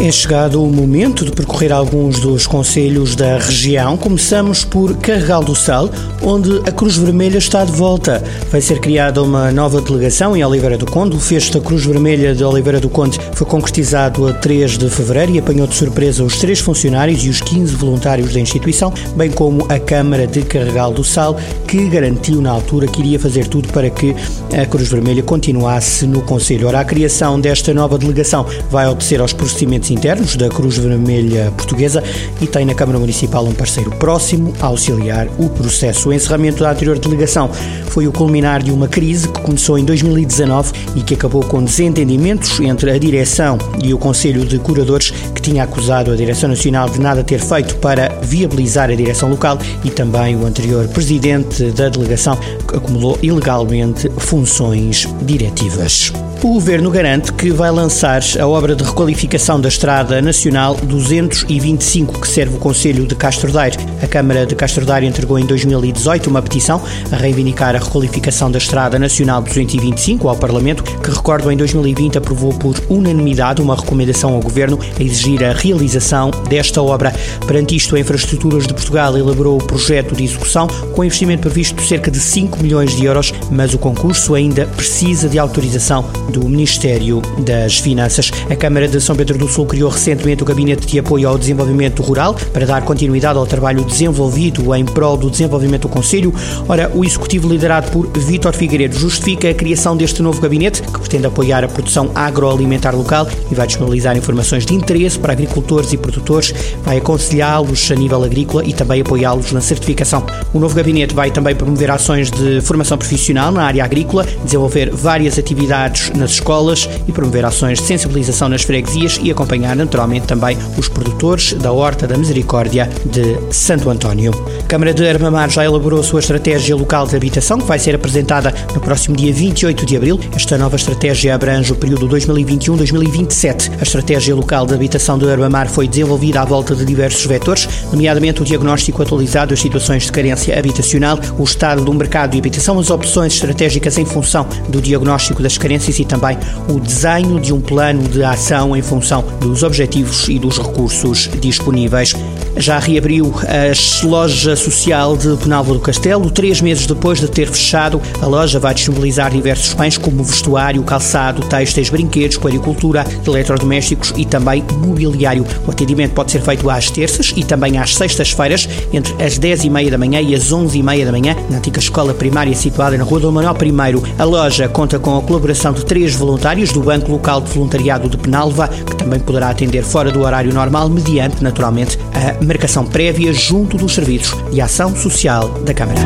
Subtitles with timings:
[0.00, 3.96] É chegado o momento de percorrer alguns dos conselhos da região.
[3.96, 5.88] Começamos por Carregal do Sal,
[6.20, 8.22] onde a Cruz Vermelha está de volta.
[8.50, 11.16] Vai ser criada uma nova delegação em Oliveira do Conde.
[11.16, 15.32] O fecho da Cruz Vermelha de Oliveira do Conde foi concretizado a 3 de fevereiro
[15.32, 19.64] e apanhou de surpresa os três funcionários e os 15 voluntários da instituição, bem como
[19.70, 23.88] a Câmara de Carregal do Sal, que garantiu na altura que iria fazer tudo para
[23.88, 24.14] que
[24.52, 26.66] a Cruz Vermelha continuasse no Conselho.
[26.66, 32.02] Ora, a criação desta nova delegação vai obedecer aos procedimentos internos da Cruz Vermelha Portuguesa
[32.40, 36.08] e tem na Câmara Municipal um parceiro próximo a auxiliar o processo.
[36.08, 37.50] O encerramento da anterior delegação
[37.88, 42.60] foi o culminar de uma crise que começou em 2019 e que acabou com desentendimentos
[42.60, 47.00] entre a direção e o Conselho de Curadores, que tinha acusado a Direção Nacional de
[47.00, 52.36] nada ter feito para viabilizar a direção local e também o anterior presidente da delegação,
[52.68, 56.12] que acumulou ilegalmente funções diretivas.
[56.44, 62.28] O governo garante que vai lançar a obra de requalificação da Estrada Nacional 225 que
[62.28, 63.78] serve o Conselho de Castro Daire.
[64.02, 68.58] A Câmara de Castro Daire entregou em 2018 uma petição a reivindicar a requalificação da
[68.58, 74.40] Estrada Nacional 225 ao Parlamento, que recordo em 2020 aprovou por unanimidade uma recomendação ao
[74.40, 77.10] governo a exigir a realização desta obra.
[77.46, 81.88] Perante isto, a Infraestruturas de Portugal elaborou o projeto de execução com investimento previsto de
[81.88, 86.04] cerca de 5 milhões de euros, mas o concurso ainda precisa de autorização
[86.34, 88.32] do Ministério das Finanças.
[88.50, 92.02] A Câmara de São Pedro do Sul criou recentemente o Gabinete de Apoio ao Desenvolvimento
[92.02, 96.34] Rural para dar continuidade ao trabalho desenvolvido em prol do desenvolvimento do Conselho.
[96.68, 101.26] Ora, o Executivo liderado por Vítor Figueiredo justifica a criação deste novo gabinete, que pretende
[101.26, 106.52] apoiar a produção agroalimentar local e vai disponibilizar informações de interesse para agricultores e produtores,
[106.82, 110.24] vai aconselhá-los a nível agrícola e também apoiá-los na certificação.
[110.52, 115.38] O novo gabinete vai também promover ações de formação profissional na área agrícola, desenvolver várias
[115.38, 120.88] atividades nas escolas e promover ações de sensibilização nas freguesias e acompanhar naturalmente também os
[120.88, 124.32] produtores da Horta da Misericórdia de Santo António.
[124.60, 127.94] A Câmara de Armamar já elaborou a sua estratégia local de habitação, que vai ser
[127.94, 130.18] apresentada no próximo dia 28 de abril.
[130.34, 133.72] Esta nova estratégia abrange o período 2021-2027.
[133.78, 138.40] A estratégia local de habitação de Armamar foi desenvolvida à volta de diversos vetores, nomeadamente
[138.40, 142.90] o diagnóstico atualizado das situações de carência habitacional, o estado do mercado de habitação, as
[142.90, 146.38] opções estratégicas em função do diagnóstico das carências e também
[146.68, 152.14] o desenho de um plano de ação em função dos objetivos e dos recursos disponíveis.
[152.56, 156.30] Já reabriu a loja social de Penalva do Castelo.
[156.30, 161.42] Três meses depois de ter fechado, a loja vai disponibilizar diversos bens como vestuário, calçado,
[161.42, 165.44] têxteis, brinquedos, puericultura, eletrodomésticos e também mobiliário.
[165.66, 169.70] O atendimento pode ser feito às terças e também às sextas-feiras, entre as 10 e
[169.70, 172.96] meia da manhã e as 11 e meia da manhã, na antiga escola primária situada
[172.96, 174.02] na Rua do Manuel I.
[174.18, 178.16] A loja conta com a colaboração de três voluntários do Banco Local de Voluntariado de
[178.16, 183.76] Penalva, que também poderá atender fora do horário normal, mediante, naturalmente, a marcação prévia junto
[183.76, 186.00] dos serviços de ação social da Câmara.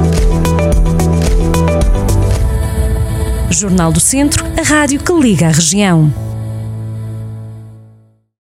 [3.50, 6.27] Jornal do Centro, a rádio que liga a região.